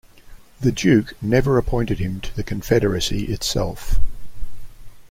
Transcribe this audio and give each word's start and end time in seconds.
The 0.59 0.71
Duke 0.71 1.13
never 1.21 1.59
appointed 1.59 1.99
him 1.99 2.21
to 2.21 2.35
the 2.35 2.41
Confederacy 2.43 3.25
itself. 3.25 3.99